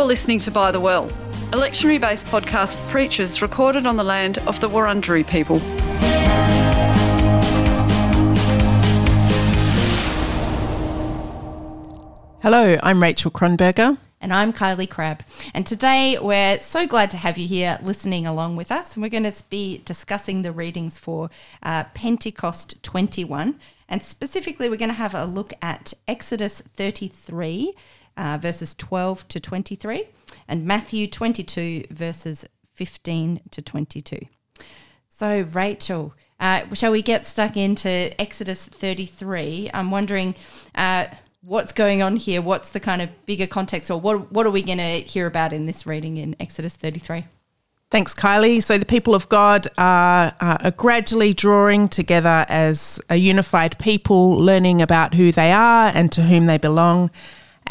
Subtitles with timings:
[0.00, 1.08] You're listening to By the Well,
[1.52, 5.58] a lectionary based podcast for preachers recorded on the land of the Wurundjeri people.
[12.40, 13.98] Hello, I'm Rachel Kronberger.
[14.22, 15.22] And I'm Kylie Crabb.
[15.52, 18.94] And today we're so glad to have you here listening along with us.
[18.94, 21.28] And we're going to be discussing the readings for
[21.62, 23.58] uh, Pentecost 21.
[23.90, 27.74] And specifically, we're going to have a look at Exodus 33,
[28.16, 30.08] uh, verses 12 to 23,
[30.48, 34.18] and Matthew 22, verses 15 to 22.
[35.08, 39.70] So, Rachel, uh, shall we get stuck into Exodus 33?
[39.74, 40.34] I'm wondering
[40.74, 41.08] uh,
[41.42, 42.40] what's going on here.
[42.40, 45.52] What's the kind of bigger context, or what, what are we going to hear about
[45.52, 47.26] in this reading in Exodus 33?
[47.90, 48.62] Thanks, Kylie.
[48.62, 54.80] So, the people of God are, are gradually drawing together as a unified people, learning
[54.80, 57.10] about who they are and to whom they belong.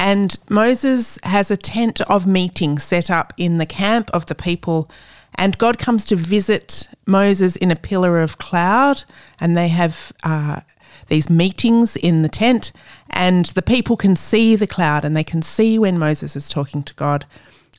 [0.00, 4.90] And Moses has a tent of meeting set up in the camp of the people.
[5.34, 9.04] And God comes to visit Moses in a pillar of cloud,
[9.38, 10.60] and they have uh,
[11.08, 12.72] these meetings in the tent.
[13.10, 16.82] And the people can see the cloud and they can see when Moses is talking
[16.84, 17.26] to God.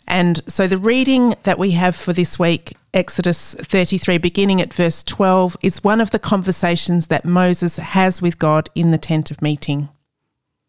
[0.08, 5.04] And so the reading that we have for this week, Exodus 33, beginning at verse
[5.04, 9.42] 12, is one of the conversations that Moses has with God in the tent of
[9.42, 9.90] meeting.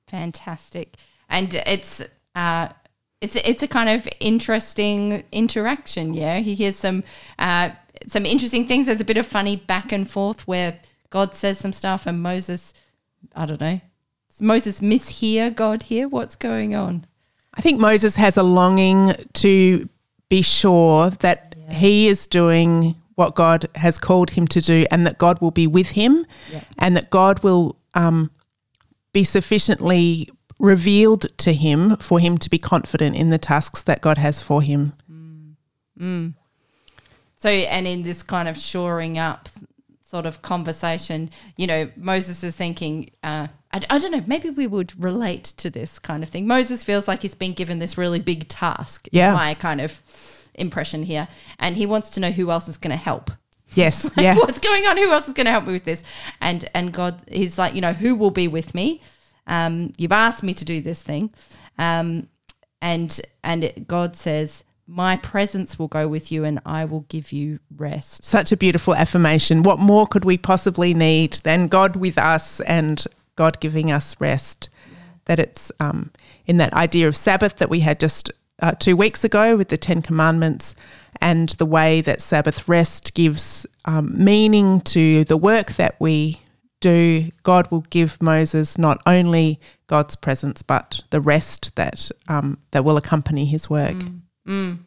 [0.09, 0.97] Fantastic
[1.33, 2.01] and it's
[2.37, 2.69] uh,
[3.21, 6.15] it's it's a kind of interesting interaction.
[6.15, 7.03] Yeah, he hears some
[7.41, 7.71] uh,
[8.07, 8.87] some interesting things.
[8.87, 10.79] There's a bit of funny back and forth where
[11.11, 12.75] God says some stuff and Moses,
[13.35, 13.81] I don't know,
[14.41, 16.07] Moses mishear God here.
[16.07, 17.07] What's going on?
[17.55, 19.89] I think Moses has a longing to
[20.29, 21.73] be sure that yeah.
[21.75, 25.67] he is doing what God has called him to do, and that God will be
[25.67, 26.65] with him, yeah.
[26.79, 28.31] and that God will um,
[29.13, 30.31] be sufficiently
[30.63, 34.63] revealed to him for him to be confident in the tasks that God has for
[34.63, 34.95] him.
[35.13, 35.55] Mm.
[36.01, 36.35] Mm.
[37.37, 39.49] So, and in this kind of shoring up
[40.05, 44.69] sort of conversation, you know, Moses is thinking, uh, I, I, don't know, maybe we
[44.69, 46.47] would relate to this kind of thing.
[46.47, 49.09] Moses feels like he's been given this really big task.
[49.11, 49.35] Yeah.
[49.35, 50.01] my kind of
[50.55, 51.27] impression here.
[51.59, 53.33] And he wants to know who else is going to help.
[53.75, 54.05] Yes.
[54.17, 54.37] like, yeah.
[54.37, 54.97] What's going on?
[54.97, 56.05] Who else is going to help me with this?
[56.41, 59.01] And and God, he's like, you know, who will be with me?
[59.53, 61.31] Um, you've asked me to do this thing,
[61.77, 62.27] um,
[62.81, 67.33] and and it, God says, "My presence will go with you, and I will give
[67.33, 69.63] you rest." Such a beautiful affirmation.
[69.63, 73.05] What more could we possibly need than God with us and
[73.37, 74.71] God giving us rest?
[74.91, 74.99] Yeah.
[75.27, 76.11] That it's um,
[76.47, 78.33] in that idea of Sabbath that we had just
[78.63, 80.75] uh, two weeks ago with the Ten Commandments
[81.21, 86.41] and the way that Sabbath rest gives um, meaning to the work that we
[86.83, 92.85] do, God will give Moses not only God's presence, but the rest that um, that
[92.85, 93.95] will accompany his work.
[93.95, 94.79] Mm, mm.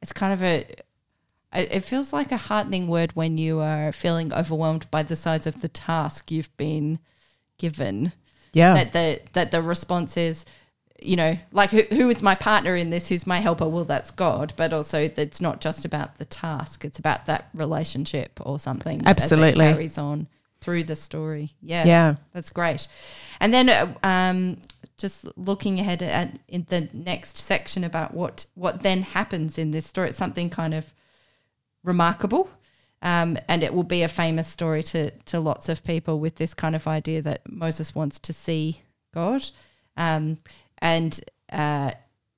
[0.00, 0.66] It's kind of a.
[1.52, 5.60] It feels like a heartening word when you are feeling overwhelmed by the size of
[5.60, 7.00] the task you've been
[7.58, 8.12] given.
[8.52, 8.74] Yeah.
[8.74, 10.46] That the that the response is,
[11.02, 13.08] you know, like who, who is my partner in this?
[13.08, 13.68] Who's my helper?
[13.68, 14.52] Well, that's God.
[14.56, 19.02] But also, it's not just about the task; it's about that relationship or something.
[19.04, 20.28] Absolutely, carries on
[20.60, 21.54] through the story.
[21.62, 21.84] Yeah.
[21.84, 22.14] Yeah.
[22.32, 22.86] That's great.
[23.40, 24.58] And then uh, um,
[24.96, 29.86] just looking ahead at in the next section about what what then happens in this
[29.86, 30.10] story.
[30.10, 30.92] It's something kind of
[31.82, 32.50] remarkable.
[33.02, 36.52] Um, and it will be a famous story to to lots of people with this
[36.52, 38.82] kind of idea that Moses wants to see
[39.14, 39.42] God,
[39.96, 40.36] um,
[40.78, 41.18] and
[41.50, 41.92] uh,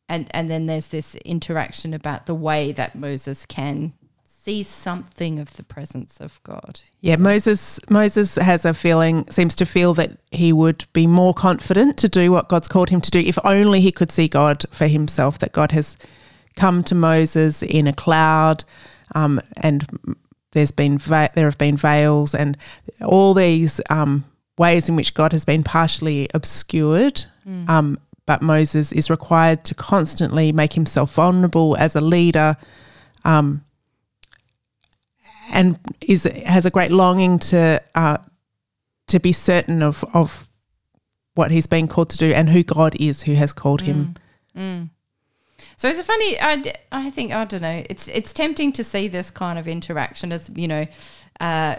[0.09, 3.93] and and then there's this interaction about the way that Moses can
[4.43, 6.81] see something of the presence of God.
[7.01, 11.97] Yeah, Moses Moses has a feeling seems to feel that he would be more confident
[11.99, 14.89] to do what God's called him to do if only he could see God for
[14.89, 15.97] himself that God has
[16.57, 18.65] come to Moses in a cloud
[19.15, 19.87] um, and
[20.53, 22.57] there's been va- there have been veils and
[23.01, 24.25] all these um,
[24.59, 27.69] ways in which God has been partially obscured mm.
[27.69, 32.57] um, but Moses is required to constantly make himself vulnerable as a leader
[33.25, 33.65] um,
[35.51, 38.19] and is has a great longing to uh,
[39.09, 40.49] to be certain of of
[41.35, 43.87] what he's been called to do and who God is who has called mm.
[43.87, 44.15] him.
[44.57, 44.91] Mm.
[45.77, 46.39] So it's a funny.
[46.41, 47.83] I, I think I don't know.
[47.89, 50.87] It's it's tempting to see this kind of interaction as you know.
[51.41, 51.77] Uh,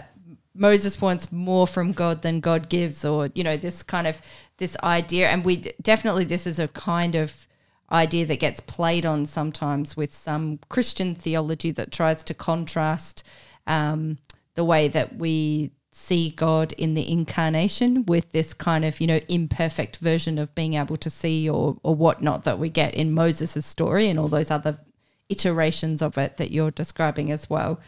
[0.54, 4.20] Moses wants more from God than God gives, or you know, this kind of
[4.58, 7.48] this idea, and we definitely this is a kind of
[7.90, 13.26] idea that gets played on sometimes with some Christian theology that tries to contrast
[13.66, 14.18] um,
[14.54, 19.20] the way that we see God in the incarnation with this kind of, you know,
[19.28, 23.64] imperfect version of being able to see or, or whatnot that we get in Moses'
[23.64, 24.78] story and all those other
[25.28, 27.80] iterations of it that you're describing as well.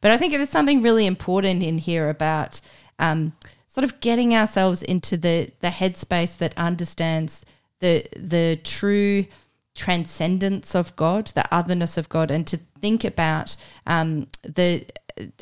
[0.00, 2.60] But I think there's something really important in here about
[2.98, 3.32] um,
[3.68, 7.44] sort of getting ourselves into the, the headspace that understands
[7.78, 9.26] the the true
[9.74, 13.56] transcendence of God, the otherness of God, and to think about
[13.86, 14.84] um, the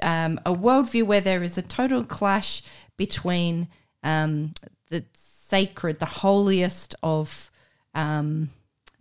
[0.02, 2.62] um, a worldview where there is a total clash
[2.96, 3.68] between
[4.02, 4.52] um,
[4.88, 7.50] the sacred, the holiest of
[7.94, 8.50] um,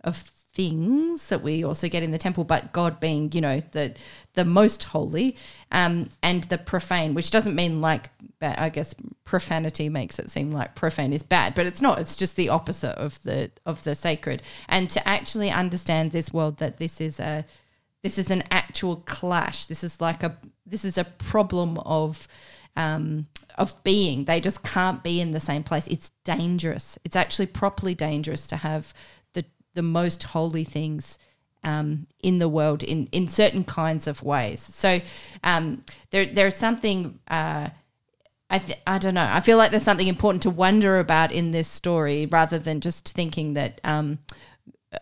[0.02, 3.94] of things that we also get in the temple, but God being, you know, the
[4.34, 5.36] the most holy,
[5.70, 8.10] um, and the profane, which doesn't mean like
[8.42, 8.94] I guess
[9.24, 11.98] profanity makes it seem like profane is bad, but it's not.
[11.98, 14.42] It's just the opposite of the of the sacred.
[14.68, 17.44] And to actually understand this world that this is a
[18.02, 19.66] this is an actual clash.
[19.66, 20.36] This is like a
[20.70, 22.26] this is a problem of
[22.76, 23.26] um,
[23.56, 24.24] of being.
[24.24, 25.86] They just can't be in the same place.
[25.88, 26.98] It's dangerous.
[27.04, 28.94] It's actually properly dangerous to have
[29.32, 29.44] the
[29.74, 31.18] the most holy things
[31.64, 34.60] um, in the world in in certain kinds of ways.
[34.60, 35.00] So
[35.44, 37.18] um, there there's something.
[37.28, 37.70] Uh,
[38.52, 39.28] I, th- I don't know.
[39.30, 43.14] I feel like there's something important to wonder about in this story rather than just
[43.14, 44.18] thinking that um,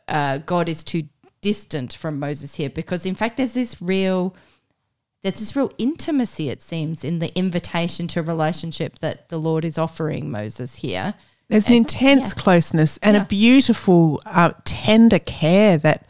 [0.07, 1.05] uh, God is too
[1.41, 4.37] distant from Moses here because in fact there's this real
[5.23, 9.79] there's this real intimacy it seems in the invitation to relationship that the Lord is
[9.79, 11.15] offering Moses here.
[11.49, 12.43] There's an intense yeah.
[12.43, 13.23] closeness and yeah.
[13.23, 16.07] a beautiful uh, tender care that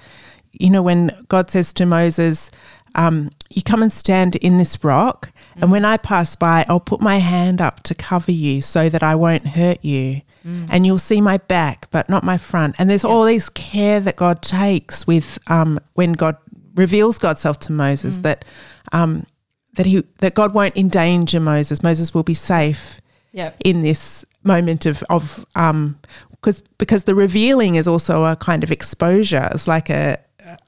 [0.53, 2.51] you know when God says to Moses
[2.95, 5.63] um, you come and stand in this rock mm.
[5.63, 9.03] and when I pass by I'll put my hand up to cover you so that
[9.03, 10.67] I won't hurt you mm.
[10.71, 12.77] and you'll see my back, but not my front.
[12.79, 16.37] And there's all this care that God takes with um, when God
[16.75, 18.23] reveals God's self to Moses mm.
[18.23, 18.45] that
[18.93, 19.27] um,
[19.75, 21.83] that he that God won't endanger Moses.
[21.83, 23.01] Moses will be safe
[23.33, 23.57] yep.
[23.65, 25.99] in this moment of of um
[26.31, 29.49] because because the revealing is also a kind of exposure.
[29.53, 30.59] It's like a, a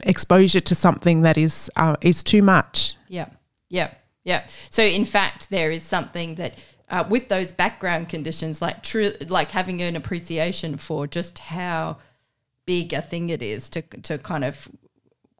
[0.00, 2.94] exposure to something that is uh, is too much.
[3.08, 3.28] Yeah,
[3.68, 3.92] yeah,
[4.24, 4.46] yeah.
[4.70, 6.58] So in fact, there is something that
[6.90, 11.98] uh, with those background conditions, like true, like having an appreciation for just how
[12.66, 14.68] big a thing it is to to kind of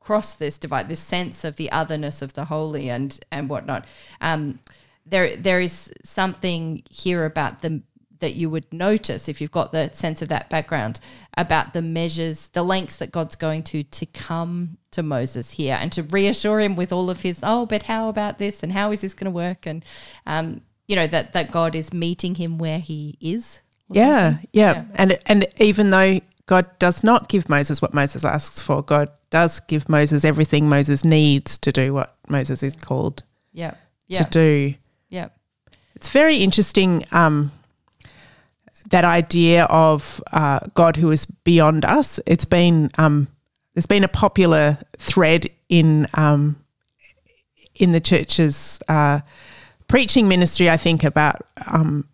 [0.07, 3.87] cross this divide, this sense of the otherness of the holy and and whatnot.
[4.21, 4.61] Um,
[5.05, 7.83] there there is something here about the
[8.21, 11.01] that you would notice if you've got the sense of that background
[11.37, 15.91] about the measures, the lengths that God's going to to come to Moses here and
[15.93, 19.01] to reassure him with all of his, oh, but how about this and how is
[19.01, 19.67] this going to work?
[19.67, 19.85] And
[20.25, 23.61] um, you know that that God is meeting him where he is.
[23.91, 28.61] Yeah, yeah, yeah, and and even though God does not give Moses what Moses asks
[28.63, 33.23] for, God does give Moses everything Moses needs to do what Moses is called.
[33.53, 33.75] Yeah,
[34.07, 34.23] yeah.
[34.23, 34.75] to do.
[35.11, 35.29] Yeah,
[35.95, 37.05] it's very interesting.
[37.13, 37.53] Um,
[38.89, 42.19] that idea of uh, God who is beyond us.
[42.25, 43.29] It's been um,
[43.75, 46.57] there's been a popular thread in um,
[47.75, 49.21] in the church's uh,
[49.87, 52.09] preaching ministry, I think, about um,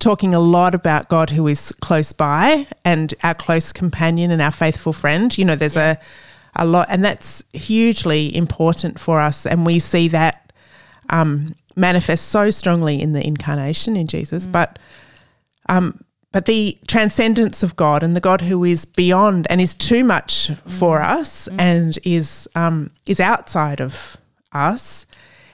[0.00, 4.50] talking a lot about God who is close by and our close companion and our
[4.50, 5.36] faithful friend.
[5.38, 5.96] You know, there's yeah.
[6.56, 9.46] a, a lot, and that's hugely important for us.
[9.46, 10.52] And we see that
[11.10, 14.46] um, manifest so strongly in the incarnation in Jesus.
[14.46, 14.52] Mm.
[14.52, 14.78] But
[15.68, 20.04] um, but the transcendence of God and the God who is beyond and is too
[20.04, 21.08] much for mm.
[21.08, 21.60] us mm.
[21.60, 24.16] and is um, is outside of
[24.52, 25.06] us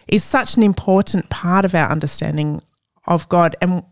[0.08, 2.62] is such an important part of our understanding
[3.06, 3.56] of God.
[3.60, 3.82] And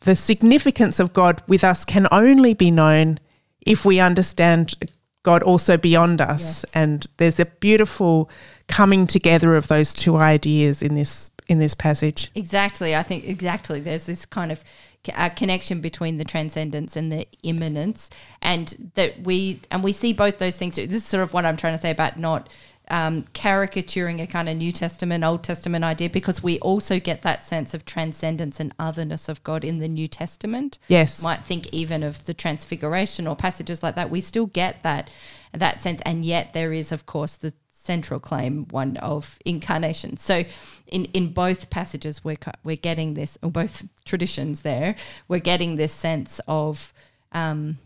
[0.00, 3.18] the significance of God with us can only be known
[3.60, 4.74] if we understand
[5.22, 6.64] God also beyond us.
[6.64, 6.72] Yes.
[6.74, 8.30] And there's a beautiful
[8.68, 12.30] coming together of those two ideas in this in this passage.
[12.34, 12.94] Exactly.
[12.96, 13.80] I think exactly.
[13.80, 14.64] There's this kind of
[15.08, 18.10] a uh, connection between the transcendence and the immanence
[18.42, 21.56] and that we and we see both those things this is sort of what i'm
[21.56, 22.48] trying to say about not
[22.88, 27.44] um, caricaturing a kind of New Testament, Old Testament idea because we also get that
[27.44, 30.78] sense of transcendence and otherness of God in the New Testament.
[30.88, 34.10] Yes, might think even of the Transfiguration or passages like that.
[34.10, 35.10] We still get that
[35.52, 37.52] that sense, and yet there is, of course, the
[37.86, 40.16] central claim one of incarnation.
[40.16, 40.44] So,
[40.86, 44.96] in in both passages, we're we're getting this, or both traditions there,
[45.28, 46.92] we're getting this sense of
[47.32, 47.78] um,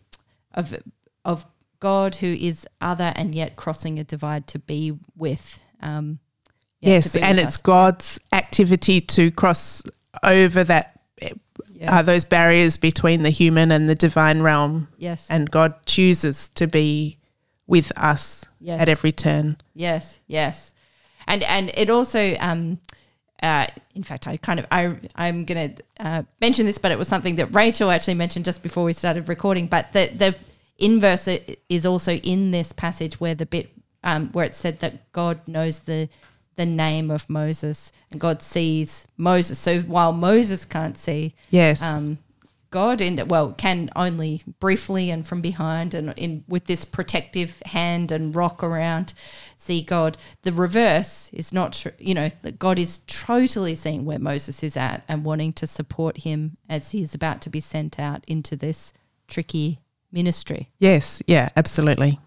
[0.55, 0.75] of
[1.25, 1.47] of
[1.81, 5.61] God who is other and yet crossing a divide to be with.
[5.83, 6.19] Um,
[6.81, 7.57] yeah, yes, and it's us.
[7.59, 9.83] God's activity to cross
[10.23, 11.01] over that
[11.73, 11.99] yeah.
[11.99, 14.89] uh, those barriers between the human and the divine realm.
[14.97, 17.19] Yes, and God chooses to be
[17.67, 18.81] with us yes.
[18.81, 19.57] at every turn.
[19.75, 20.75] Yes, yes,
[21.27, 22.79] and and it also um,
[23.43, 26.99] uh, in fact, I kind of I I'm going to uh, mention this, but it
[26.99, 29.67] was something that Rachel actually mentioned just before we started recording.
[29.67, 30.37] But the the
[30.81, 31.29] inverse
[31.69, 33.71] is also in this passage where the bit
[34.03, 36.09] um, where it said that God knows the
[36.57, 39.59] the name of Moses and God sees Moses.
[39.59, 41.81] So while Moses can't see, Yes.
[41.81, 42.19] um,
[42.71, 48.13] God in well can only briefly and from behind and in with this protective hand
[48.13, 49.13] and rock around
[49.59, 50.17] see God.
[50.43, 51.93] The reverse is not true.
[51.99, 56.19] You know that God is totally seeing where Moses is at and wanting to support
[56.19, 58.93] him as he is about to be sent out into this
[59.27, 59.80] tricky
[60.13, 60.71] ministry.
[60.79, 61.23] yes.
[61.27, 61.49] Yeah.
[61.57, 62.19] Absolutely.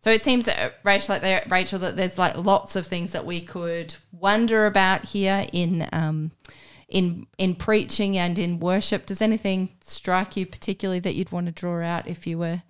[0.00, 3.40] So it seems, uh, Rachel, there, Rachel, that there's like lots of things that we
[3.40, 6.30] could wonder about here in um,
[6.88, 9.06] in in preaching and in worship.
[9.06, 12.62] Does anything strike you particularly that you'd want to draw out if you were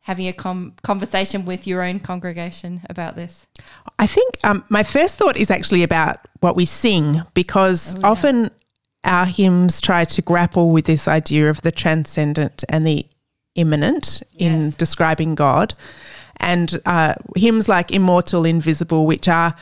[0.00, 3.46] having a com- conversation with your own congregation about this?
[3.98, 8.50] I think um, my first thought is actually about what we sing because often
[9.04, 13.06] our hymns try to grapple with this idea of the transcendent and the
[13.54, 14.76] immanent in Yes.
[14.76, 15.74] describing God.
[16.36, 19.54] And uh, hymns like Immortal, Invisible, which are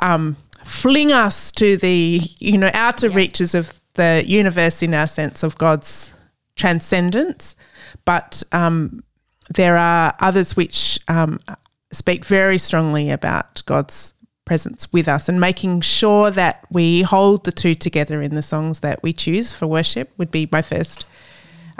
[0.00, 5.42] um, fling us to the you know outer reaches of the universe in our sense
[5.42, 6.14] of God's
[6.54, 7.56] transcendence,
[8.04, 9.02] but um,
[9.54, 11.40] there are others which um,
[11.90, 17.52] speak very strongly about God's presence with us and making sure that we hold the
[17.52, 21.06] two together in the songs that we choose for worship would be my first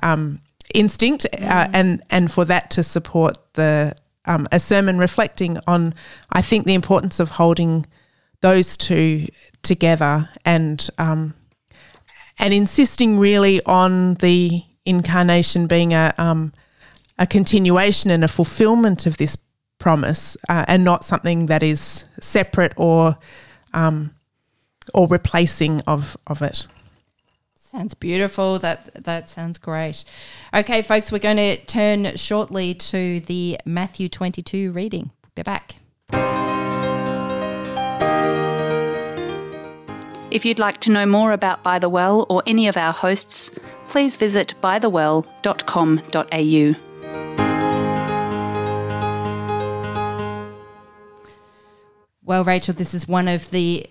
[0.02, 0.40] um,
[0.74, 3.94] instinct, uh, and and for that to support the
[4.26, 5.94] um, a sermon reflecting on,
[6.30, 7.86] I think the importance of holding
[8.40, 9.28] those two
[9.62, 11.34] together and um,
[12.38, 16.52] and insisting really on the incarnation being a um,
[17.18, 19.36] a continuation and a fulfillment of this
[19.78, 23.18] promise, uh, and not something that is separate or
[23.72, 24.14] um,
[24.94, 26.66] or replacing of of it.
[27.70, 28.58] Sounds beautiful.
[28.58, 30.04] That that sounds great.
[30.52, 35.12] Okay, folks, we're going to turn shortly to the Matthew 22 reading.
[35.36, 35.76] Be back.
[40.32, 43.56] If you'd like to know more about By the Well or any of our hosts,
[43.88, 46.74] please visit bythewell.com.au.
[52.24, 53.86] Well, Rachel, this is one of the,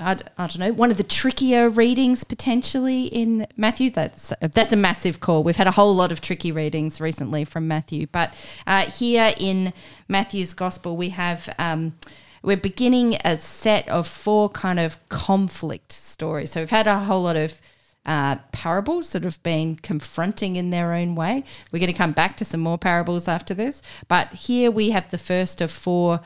[0.00, 3.90] I, don't know, one of the trickier readings potentially in Matthew.
[3.90, 5.42] That's that's a massive call.
[5.42, 8.34] We've had a whole lot of tricky readings recently from Matthew, but
[8.66, 9.72] uh, here in
[10.08, 11.52] Matthew's Gospel, we have.
[11.58, 11.94] Um,
[12.42, 16.52] we're beginning a set of four kind of conflict stories.
[16.52, 17.60] So we've had a whole lot of
[18.06, 21.44] uh, parables that have been confronting in their own way.
[21.70, 25.10] We're going to come back to some more parables after this, but here we have
[25.10, 26.20] the first of four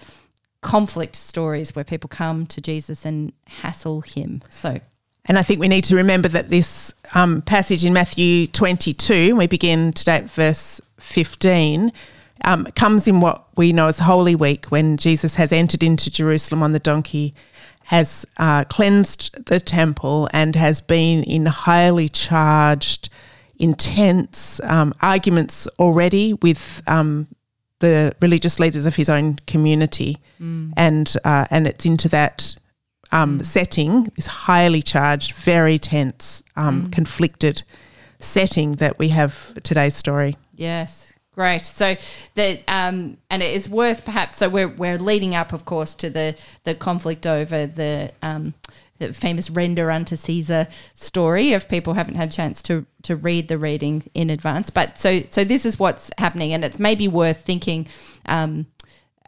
[0.64, 4.42] conflict stories where people come to Jesus and hassle him.
[4.48, 4.80] So,
[5.26, 9.46] And I think we need to remember that this um, passage in Matthew 22, we
[9.46, 11.92] begin today at verse 15,
[12.46, 16.62] um, comes in what we know as Holy Week when Jesus has entered into Jerusalem
[16.62, 17.34] on the donkey,
[17.84, 23.10] has uh, cleansed the temple, and has been in highly charged,
[23.58, 27.28] intense um, arguments already with um,
[27.84, 30.18] the religious leaders of his own community.
[30.76, 32.56] And, uh, and it's into that
[33.12, 37.62] um, setting, this highly charged, very tense, um, conflicted
[38.18, 40.36] setting that we have today's story.
[40.54, 41.10] yes.
[41.34, 41.62] Great.
[41.62, 41.96] So
[42.36, 44.36] the um, and it is worth perhaps.
[44.36, 48.83] So we're we're leading up, of course, to the the conflict over the um, the
[49.12, 51.52] famous render unto Caesar story.
[51.52, 55.20] If people haven't had a chance to to read the reading in advance, but so
[55.30, 57.86] so this is what's happening, and it's maybe worth thinking.
[58.26, 58.66] Um,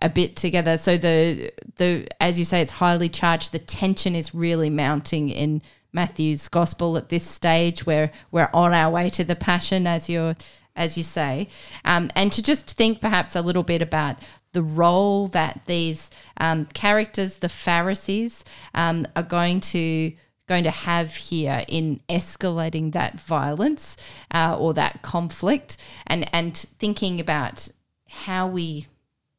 [0.03, 0.77] a bit together.
[0.77, 3.53] So the the as you say, it's highly charged.
[3.53, 8.91] The tension is really mounting in Matthew's gospel at this stage, where we're on our
[8.91, 10.37] way to the passion, as you're
[10.77, 11.49] as you say,
[11.87, 14.19] um, and to just think perhaps a little bit about
[14.57, 18.43] the role that these um, characters, the Pharisees,
[18.75, 20.13] um, are going to
[20.49, 23.99] going to have here in escalating that violence
[24.31, 27.69] uh, or that conflict, and and thinking about
[28.09, 28.87] how we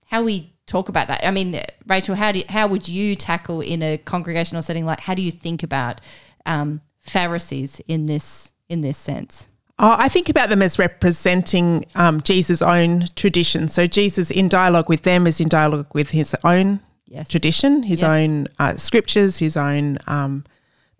[0.05, 1.25] how we talk about that.
[1.25, 4.85] I mean, Rachel, how do you, how would you tackle in a congregational setting?
[4.85, 5.99] Like, how do you think about
[6.45, 9.47] um, Pharisees in this in this sense?
[9.79, 13.67] Oh, I think about them as representing um, Jesus' own tradition.
[13.67, 16.79] So Jesus, in dialogue with them, is in dialogue with his own
[17.09, 17.29] Yes.
[17.29, 18.09] tradition, his Yes.
[18.09, 20.43] own uh, scriptures, his own um,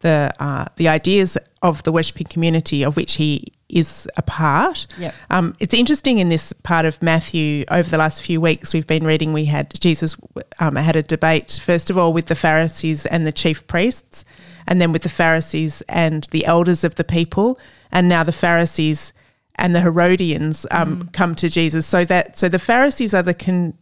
[0.01, 4.85] the uh, the ideas of the worshiping community of which he is a part.
[4.99, 5.13] Yep.
[5.31, 7.65] Um, it's interesting in this part of Matthew.
[7.69, 9.33] Over the last few weeks, we've been reading.
[9.33, 10.15] We had Jesus
[10.59, 14.23] um, had a debate first of all with the Pharisees and the chief priests,
[14.67, 17.59] and then with the Pharisees and the elders of the people,
[17.91, 19.13] and now the Pharisees
[19.55, 21.85] and the Herodians um, come to Jesus.
[21.85, 23.73] So that so the Pharisees are the con,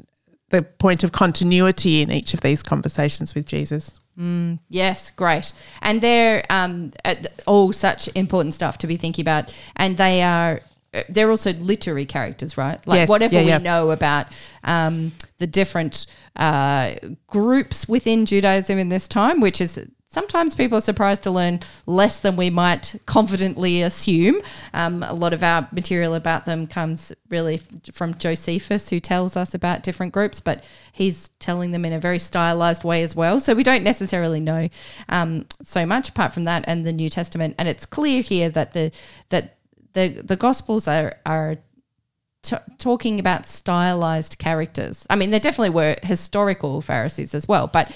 [0.49, 3.99] the point of continuity in each of these conversations with Jesus.
[4.69, 5.51] Yes, great.
[5.81, 9.53] And they're um, uh, all such important stuff to be thinking about.
[9.75, 10.61] And they are.
[10.93, 12.79] uh, They're also literary characters, right?
[12.87, 13.57] Like Yes, whatever yeah, we yeah.
[13.57, 14.27] know about
[14.63, 16.05] um, the different
[16.37, 16.93] uh,
[17.27, 19.77] groups within Judaism in this time, which is
[20.15, 24.41] sometimes people are surprised to learn less than we might confidently assume.
[24.73, 27.57] Um, a lot of our material about them comes really
[27.91, 32.17] from Josephus, who tells us about different groups, but he's telling them in a very
[32.17, 33.41] stylized way as well.
[33.41, 34.69] So we don't necessarily know
[35.09, 37.55] um, so much apart from that and the New Testament.
[37.59, 38.91] And it's clear here that the
[39.29, 39.57] that
[39.91, 41.57] the the Gospels are are
[42.45, 45.05] t- talking about stylized characters.
[45.09, 47.91] I mean, there definitely were historical Pharisees as well, but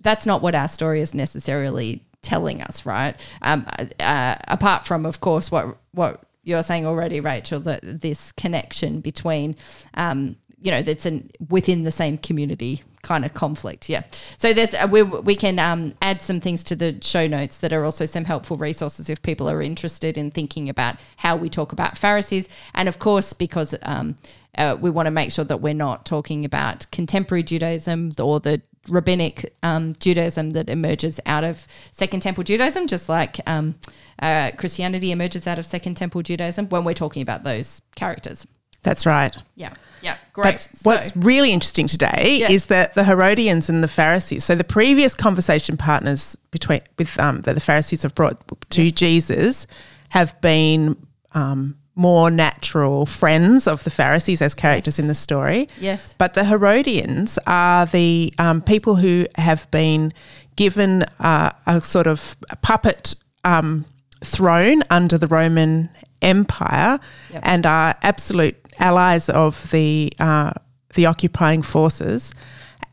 [0.00, 3.14] that's not what our story is necessarily telling us, right?
[3.42, 3.66] Um,
[4.00, 9.56] uh, apart from, of course, what what you're saying already, Rachel, that this connection between,
[9.94, 13.90] um, you know, that's in within the same community kind of conflict.
[13.90, 14.04] Yeah.
[14.38, 17.70] So there's uh, we we can um, add some things to the show notes that
[17.70, 21.72] are also some helpful resources if people are interested in thinking about how we talk
[21.72, 24.16] about Pharisees, and of course because um,
[24.56, 28.62] uh, we want to make sure that we're not talking about contemporary Judaism or the
[28.88, 33.74] rabbinic um, Judaism that emerges out of Second Temple Judaism, just like um,
[34.18, 36.70] uh, Christianity emerges out of Second Temple Judaism.
[36.70, 38.46] When we're talking about those characters.
[38.84, 39.36] That's right.
[39.56, 39.72] Yeah.
[40.02, 40.16] Yeah.
[40.34, 40.68] Great.
[40.82, 42.50] But what's really interesting today Yes.
[42.50, 47.40] is that the Herodians and the Pharisees, so the previous conversation partners between with um,
[47.42, 48.38] that the Pharisees have brought
[48.70, 49.66] to Jesus,
[50.10, 50.96] have been
[51.32, 55.02] um, more natural friends of the Pharisees as characters Yes.
[55.02, 55.68] in the story.
[55.80, 56.14] Yes.
[56.18, 60.12] But the Herodians are the um, people who have been
[60.56, 63.14] given uh, a sort of puppet
[63.44, 63.86] um,
[64.22, 65.88] throne under the Roman
[66.24, 66.98] Empire
[67.32, 67.42] Yep.
[67.44, 70.52] and are absolute allies of the uh,
[70.94, 72.34] the occupying forces,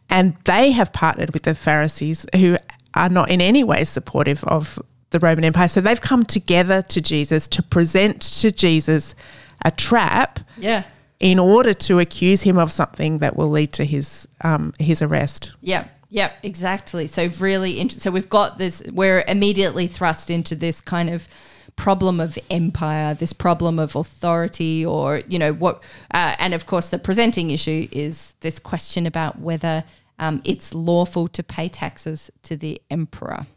[0.09, 2.57] and they have partnered with the Pharisees, who
[2.93, 4.79] are not in any way supportive of
[5.11, 5.67] the Roman Empire.
[5.67, 9.15] So they've come together to Jesus to present to Jesus
[9.63, 10.83] a trap yeah.
[11.19, 15.55] in order to accuse him of something that will lead to his um, his arrest.
[15.61, 17.07] Yeah, yeah, exactly.
[17.07, 18.83] So really, int- so we've got this.
[18.91, 21.27] We're immediately thrust into this kind of
[21.81, 25.81] problem of empire, this problem of authority, or you know what?
[26.13, 29.83] Uh, and of course, the presenting issue is this question about whether
[30.19, 33.47] um, it's lawful to pay taxes to the emperor.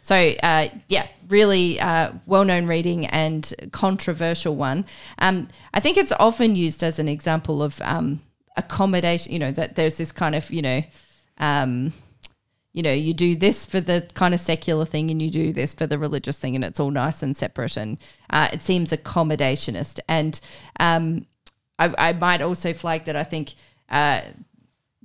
[0.00, 4.86] So uh, yeah, really uh, well-known reading and controversial one.
[5.18, 8.20] Um, I think it's often used as an example of um,
[8.56, 9.30] accommodation.
[9.34, 10.80] You know that there's this kind of you know,
[11.36, 11.92] um,
[12.76, 15.72] you know, you do this for the kind of secular thing and you do this
[15.72, 17.78] for the religious thing, and it's all nice and separate.
[17.78, 17.96] And
[18.28, 19.98] uh, it seems accommodationist.
[20.10, 20.38] And
[20.78, 21.26] um,
[21.78, 23.54] I, I might also flag that I think
[23.88, 24.20] uh,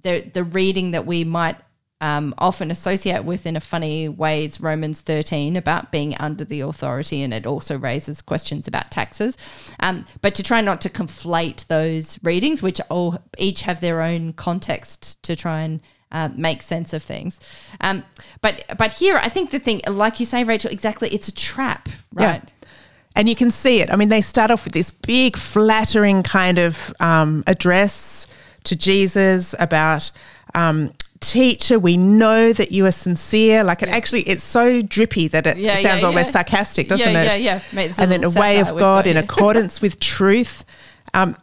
[0.03, 1.55] the the reading that we might
[2.01, 6.59] um, often associate with in a funny way is Romans 13 about being under the
[6.59, 9.37] authority, and it also raises questions about taxes.
[9.79, 14.33] Um, but to try not to conflate those readings, which all each have their own
[14.33, 15.79] context to try and
[16.11, 17.39] uh, make sense of things.
[17.79, 18.03] Um,
[18.41, 21.89] but but here, I think the thing, like you say, Rachel, exactly, it's a trap,
[22.13, 22.41] right?
[22.43, 22.67] Yeah.
[23.15, 23.91] And you can see it.
[23.91, 28.25] I mean, they start off with this big, flattering kind of um, address
[28.63, 30.11] to Jesus about,
[30.55, 33.63] um, teacher, we know that you are sincere.
[33.63, 36.31] Like it actually, it's so drippy that it Yeah, yeah, sounds almost yeah.
[36.33, 37.41] sarcastic, doesn't Yeah, it?
[37.41, 37.59] yeah, yeah.
[37.73, 39.23] Mate, and then a way of God got, in yeah.
[39.23, 40.65] accordance with truth.
[41.13, 41.35] Um,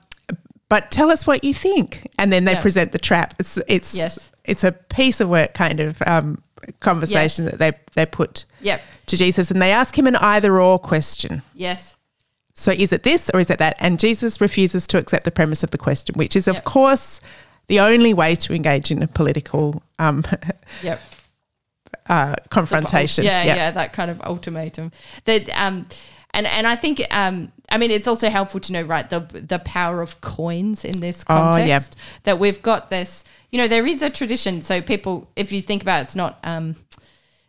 [0.68, 2.61] but tell us what you think, and then they Yeah.
[2.61, 3.35] present the trap.
[3.38, 4.31] It's it's Yes.
[4.48, 6.38] It's a piece of work kind of um,
[6.80, 7.52] conversation Yes.
[7.52, 8.80] that they they put Yep.
[9.06, 11.42] to Jesus, and they ask him an either or question.
[11.54, 11.96] Yes.
[12.54, 13.76] So is it this or is it that?
[13.78, 16.64] And Jesus refuses to accept the premise of the question, which is, of Yep.
[16.64, 17.20] course,
[17.68, 20.24] the only way to engage in a political um,
[20.82, 21.00] Yep.
[22.08, 23.24] uh, confrontation.
[23.24, 23.56] Yeah, Yep.
[23.56, 24.90] yeah, that kind of ultimatum.
[25.26, 25.87] That um,
[26.32, 29.58] and and I think um, I mean, it's also helpful to know, right, the the
[29.61, 31.68] power of coins in this Oh, context.
[31.96, 32.02] yeah.
[32.24, 33.24] That we've got this.
[33.50, 34.62] You know, there is a tradition.
[34.62, 36.38] So people, if you think about, it, it's not.
[36.44, 36.76] Um,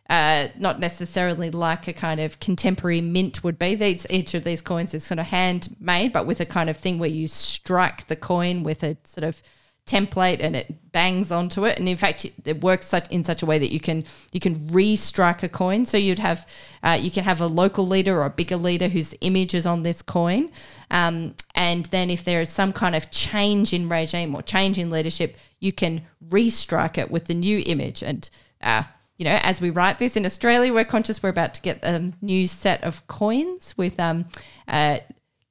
[0.09, 3.75] uh, not necessarily like a kind of contemporary mint would be.
[3.75, 6.97] These each of these coins is sort of handmade, but with a kind of thing
[6.97, 9.43] where you strike the coin with a sort of
[9.89, 11.79] template and it bangs onto it.
[11.79, 14.67] And in fact, it works such in such a way that you can you can
[14.67, 15.85] re-strike a coin.
[15.85, 16.47] So you'd have
[16.83, 19.83] uh, you can have a local leader or a bigger leader whose image is on
[19.83, 20.51] this coin,
[20.91, 24.89] um, and then if there is some kind of change in regime or change in
[24.89, 28.29] leadership, you can re-strike it with the new image and.
[28.61, 28.83] Uh,
[29.17, 32.13] you know, as we write this in Australia, we're conscious we're about to get a
[32.21, 34.23] new set of coins with um,
[34.65, 34.99] uh,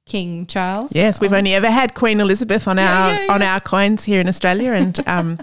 [0.09, 0.93] King Charles.
[0.93, 3.33] Yes, we've only ever had Queen Elizabeth on Yeah, our yeah, yeah.
[3.33, 5.39] on our coins here in Australia, and um,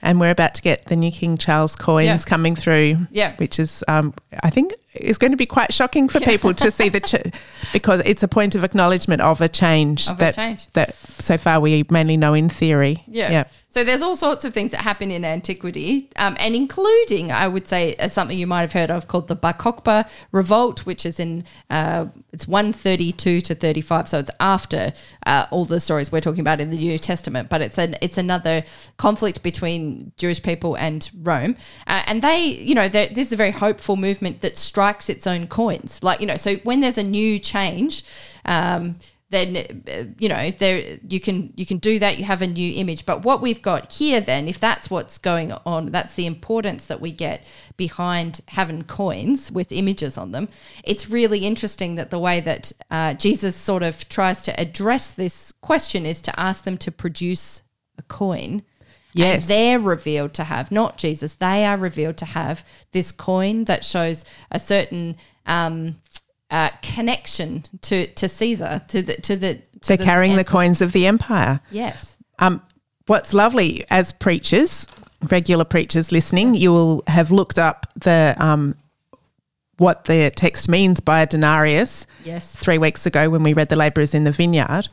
[0.00, 3.06] and we're about to get the new King Charles coins coming through.
[3.10, 3.34] Yeah.
[3.36, 6.88] which is um, I think is going to be quite shocking for people to see
[6.88, 7.16] the ch-
[7.72, 10.70] because it's a point of acknowledgement of a change Of a that change.
[10.72, 13.02] that so far we mainly know in theory.
[13.06, 13.30] Yeah.
[13.30, 13.44] yeah.
[13.70, 17.68] So there's all sorts of things that happen in antiquity, um, and including, I would
[17.68, 21.20] say, uh, something you might have heard of called the Bar Kokhba Revolt, which is
[21.20, 24.08] in uh, it's 132 to 35.
[24.08, 24.94] So it's after
[25.26, 28.16] uh, all the stories we're talking about in the New Testament, but it's an it's
[28.16, 28.64] another
[28.96, 31.54] conflict between Jewish people and Rome,
[31.86, 34.56] uh, and they, you know, this is a very hopeful movement that
[34.88, 36.02] strikes its own coins.
[36.02, 38.04] Like you know, so when there's a new change.
[38.44, 38.96] Um,
[39.30, 42.80] then uh, you know there you can you can do that you have a new
[42.80, 46.86] image but what we've got here then if that's what's going on that's the importance
[46.86, 47.46] that we get
[47.76, 50.48] behind having coins with images on them
[50.82, 55.52] it's really interesting that the way that uh, jesus sort of tries to address this
[55.60, 57.62] question is to ask them to produce
[57.98, 58.62] a coin
[59.14, 59.34] Yes.
[59.44, 63.84] and they're revealed to have, not Jesus, they are revealed to have this coin that
[63.84, 65.16] shows a certain
[65.46, 65.96] um,
[66.50, 69.54] uh, connection to, to Caesar, to the to the.
[69.82, 71.60] To They're carrying the coins of the empire.
[71.70, 72.62] yes, Um,
[73.06, 74.86] what's lovely as preachers,
[75.30, 78.74] regular preachers listening, you will have looked up the um,
[79.76, 83.76] what the text means by a denarius yes, three weeks ago when we read the
[83.76, 84.88] labourers in the vineyard,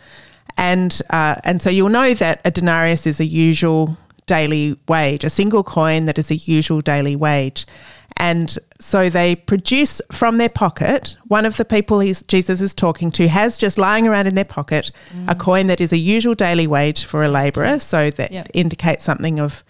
[0.57, 5.29] and uh, and so you'll know that a denarius is a usual daily wage, a
[5.29, 7.65] single coin that is a usual daily wage.
[8.17, 11.17] And so they produce from their pocket.
[11.27, 14.45] One of the people he's, Jesus is talking to has just lying around in their
[14.45, 14.91] pocket
[15.27, 17.77] a coin that is a usual daily wage for a labourer.
[17.79, 18.47] So that Yep.
[18.53, 19.63] indicates something of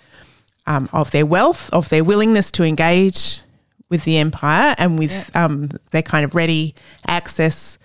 [0.68, 3.42] um, of their wealth, of their willingness to engage
[3.90, 6.74] with the empire, and with um, their kind of ready
[7.08, 7.78] access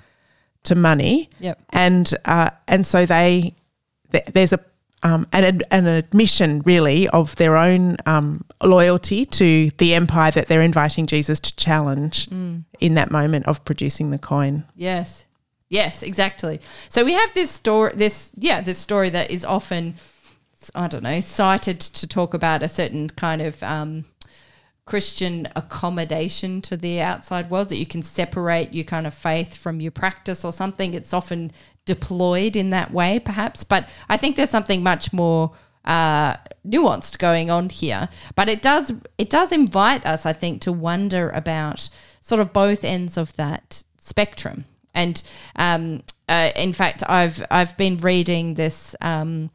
[0.65, 1.29] to money.
[1.41, 1.59] Yep.
[1.71, 3.55] And uh, and so they
[4.13, 4.61] th- there's a
[5.03, 10.63] um, an, an admission really of their own um, loyalty to the empire that they're
[10.63, 12.29] inviting Jesus to challenge
[12.81, 14.65] in that moment of producing the coin.
[14.77, 15.27] yes,
[15.69, 16.61] yes, exactly.
[16.89, 19.95] So we have this story, this yeah, this story that is often,
[20.75, 23.63] I don't know, cited to talk about a certain kind of.
[23.63, 24.05] Um,
[24.87, 29.81] Christian accommodation to the outside world that you can separate your kind of faith from
[29.81, 30.95] your practice or something.
[30.95, 31.53] It's often
[31.95, 33.65] deployed in that way, perhaps.
[33.65, 35.53] But I think there's something much more
[35.85, 38.09] uh, nuanced going on here.
[38.37, 41.89] But it does it does invite us, I think, to wonder about
[42.21, 44.67] sort of both ends of that spectrum.
[44.95, 45.23] And
[45.57, 48.95] um, uh, in fact, I've I've been reading this.
[49.01, 49.51] Um,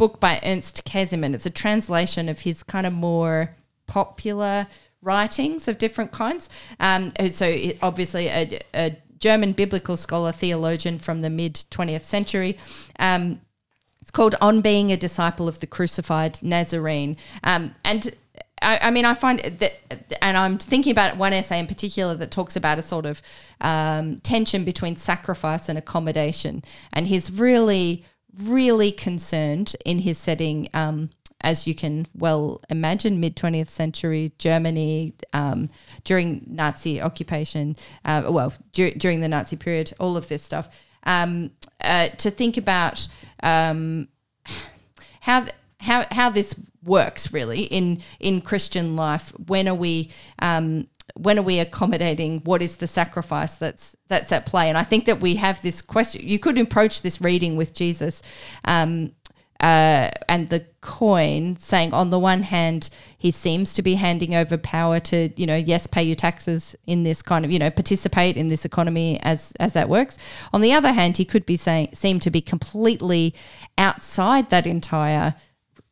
[0.00, 1.34] book by Ernst Käsemann.
[1.34, 3.54] It's a translation of his kind of more
[3.86, 4.66] popular
[5.02, 6.48] writings of different kinds.
[6.78, 12.56] Um, so obviously a, a German biblical scholar, theologian from the mid 20th century.
[12.98, 13.40] Um,
[14.00, 17.16] it's called On Being a Disciple of the Crucified Nazarene.
[17.44, 18.14] Um, and
[18.62, 19.72] I, I mean, I find that,
[20.22, 23.22] and I'm thinking about one essay in particular that talks about a sort of
[23.60, 26.62] um, tension between sacrifice and accommodation.
[26.92, 28.04] And he's really,
[28.36, 30.68] really concerned in his setting.
[30.74, 31.10] Um,
[31.42, 35.70] as you can well imagine, mid 20th century Germany um,
[36.04, 40.68] during Nazi occupation, uh, well, dur- during the Nazi period, all of this stuff,
[41.04, 41.50] um,
[41.82, 43.06] uh, to think about
[43.42, 44.08] um,
[45.20, 45.46] how
[45.80, 49.32] how how this works really in in Christian life.
[49.46, 52.40] When are we um, when are we accommodating?
[52.40, 54.68] What is the sacrifice that's that's at play?
[54.68, 56.26] And I think that we have this question.
[56.26, 58.22] You could approach this reading with Jesus.
[58.64, 59.12] Um,
[59.60, 64.56] uh, and the coin saying on the one hand he seems to be handing over
[64.56, 68.36] power to you know yes pay your taxes in this kind of you know participate
[68.38, 70.16] in this economy as as that works.
[70.52, 73.34] On the other hand he could be saying seem to be completely
[73.76, 75.34] outside that entire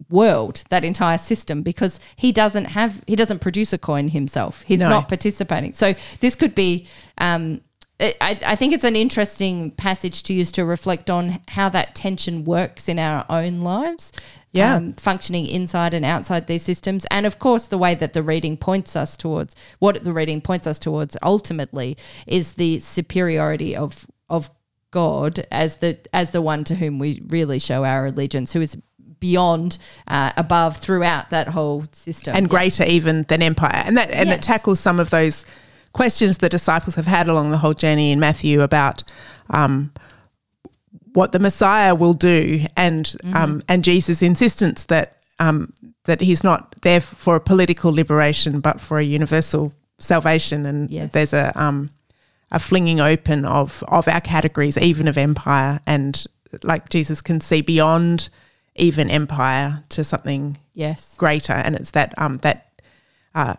[0.09, 4.63] world that entire system because he doesn't have he doesn't produce a coin himself.
[4.63, 4.89] He's No.
[4.89, 5.75] not participating.
[5.75, 6.87] So this could be
[7.19, 7.61] um
[8.01, 12.45] I, I think it's an interesting passage to use to reflect on how that tension
[12.45, 14.13] works in our own lives.
[14.53, 14.77] Yeah.
[14.77, 17.05] Um, functioning inside and outside these systems.
[17.11, 20.67] And of course, the way that the reading points us towards what the reading points
[20.67, 24.49] us towards ultimately is the superiority of, of
[24.91, 28.79] God as the, as the one to whom we really show our allegiance, who is
[29.21, 32.35] beyond, uh, above, throughout that whole system.
[32.35, 32.51] and Yeah.
[32.51, 33.83] greater even than empire.
[33.85, 34.39] And that and Yes.
[34.39, 35.45] it tackles some of those
[35.93, 39.03] questions the disciples have had along the whole journey in Matthew about
[39.51, 39.93] um,
[41.15, 43.37] what the Messiah will do and Mm-hmm.
[43.37, 45.73] um, and Jesus' insistence that um,
[46.05, 50.67] that he's not there for a political liberation, but for a universal salvation.
[50.67, 51.13] And Yes.
[51.13, 51.91] there's a um,
[52.51, 56.25] a flinging open of of our categories, even of empire, and
[56.63, 58.29] like Jesus can see beyond
[58.77, 61.15] even empire to something Yes.
[61.17, 62.71] greater, and it's that um, that
[63.35, 63.55] uh,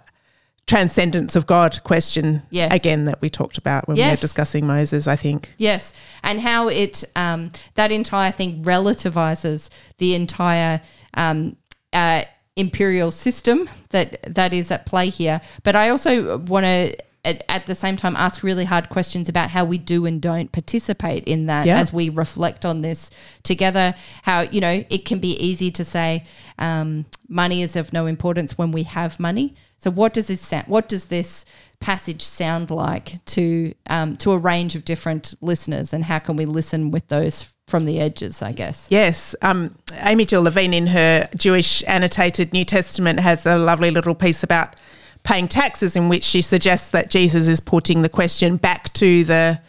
[0.69, 2.71] transcendence of God question Yes.
[2.71, 5.07] again that we talked about when we were discussing Moses.
[5.07, 5.49] I think.
[5.57, 10.81] Yes, and how it um, that entire thing relativizes the entire
[11.15, 11.57] um,
[11.91, 12.21] uh,
[12.55, 15.41] imperial system that that is at play here.
[15.63, 16.95] But I also want to.
[17.25, 20.49] At, at the same time, ask really hard questions about how we do and don't
[20.53, 21.77] participate in that Yeah.
[21.77, 23.11] as we reflect on this
[23.43, 23.93] together.
[24.23, 26.23] How, you know, it can be easy to say
[26.57, 29.53] um, money is of no importance when we have money.
[29.79, 30.67] So, what does this sound?
[30.67, 31.45] What does this
[31.79, 36.45] passage sound like to um, to a range of different listeners, and how can we
[36.45, 38.41] listen with those from the edges?
[38.41, 38.87] I guess.
[38.89, 39.35] Yes.
[39.41, 44.43] Um, Amy Jill Levine in her Jewish annotated New Testament has a lovely little piece
[44.43, 44.75] about
[45.23, 49.59] paying taxes in which she suggests that Jesus is putting the question back to the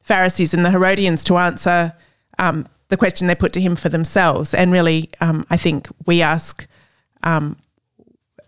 [0.00, 1.94] Pharisees and the Herodians to answer
[2.38, 4.52] um, the question they put to him for themselves.
[4.52, 6.66] And really, um, I think we ask,
[7.22, 7.56] um,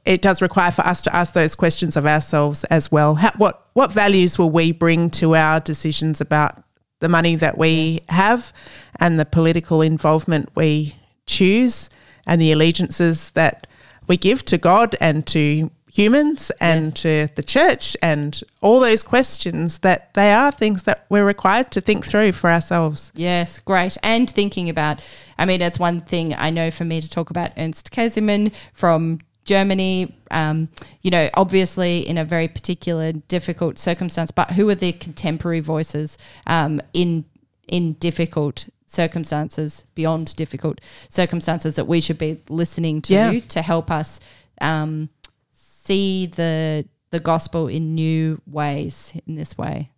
[0.06, 3.16] it does require for us to ask those questions of ourselves as well.
[3.16, 6.62] How, what, what values will we bring to our decisions about
[7.00, 8.52] the money that we have
[9.00, 10.94] and the political involvement we
[11.26, 11.90] choose
[12.26, 13.66] and the allegiances that
[14.06, 16.94] we give to God and to humans and Yes.
[17.02, 21.80] to the church and all those questions that they are things that we're required to
[21.80, 23.12] think through for ourselves.
[23.14, 23.96] Yes, great.
[24.02, 25.04] And thinking about,
[25.38, 29.20] I mean, it's one thing I know for me to talk about Ernst Käsemann from
[29.46, 30.68] Germany, um,
[31.02, 36.18] you know, obviously in a very particular difficult circumstance, but who are the contemporary voices
[36.46, 37.24] um, in
[37.68, 43.40] in difficult circumstances, beyond difficult circumstances that we should be listening to Yeah.
[43.48, 44.20] to help us
[44.60, 45.08] um,
[45.52, 49.90] see the the gospel in new ways in this way.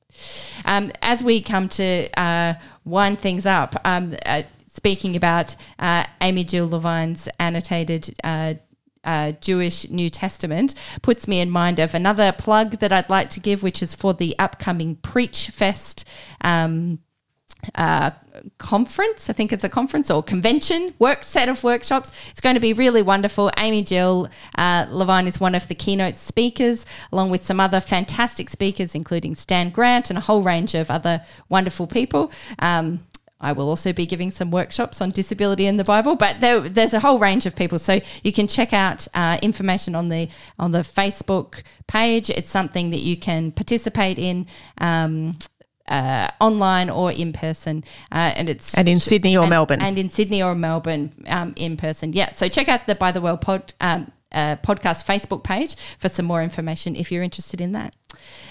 [0.64, 6.44] Um, as we come to uh, wind things up, um, uh, speaking about uh, Amy
[6.44, 8.14] Jill Levine's annotated
[9.04, 13.40] uh, Jewish New Testament, puts me in mind of another plug that I'd like to
[13.40, 16.04] give, which is for the upcoming Preachfest.
[16.40, 17.00] Um,
[17.74, 18.10] uh,
[18.58, 19.28] conference.
[19.28, 22.12] I think it's a conference or convention work set of workshops.
[22.30, 23.50] It's going to be really wonderful.
[23.58, 28.48] Amy Jill uh, Levine is one of the keynote speakers, along with some other fantastic
[28.48, 32.30] speakers, including Stan Grant and a whole range of other wonderful people.
[32.60, 33.00] Um,
[33.40, 36.92] I will also be giving some workshops on disability in the Bible, but there, there's
[36.92, 37.78] a whole range of people.
[37.78, 42.30] So you can check out uh, information on the on the Facebook page.
[42.30, 44.46] It's something that you can participate in.
[44.78, 45.38] Um,
[45.86, 49.80] uh, online or in person, uh, and it's And in Sydney or and- Melbourne.
[49.80, 52.12] and in Sydney or Melbourne um, in person.
[52.12, 56.10] Yeah, so check out the By the Well pod, um, uh, podcast Facebook page for
[56.10, 57.96] some more information if you're interested in that.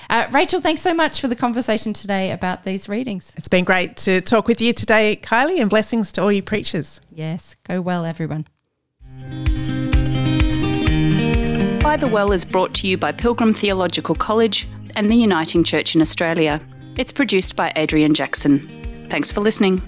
[0.10, 3.34] Uh, Rachel, thanks so much for the conversation today about these readings.
[3.36, 7.02] It's been great to talk with you today, Kylie, and blessings to all you preachers.
[7.12, 8.48] Yes, go well, everyone.
[11.82, 15.96] By the Well is brought to you by Pilgrim Theological College and the Uniting Church
[15.96, 16.62] in Australia.
[16.96, 19.08] It's produced by Adrian Jackson.
[19.10, 19.82] Thanks for listening.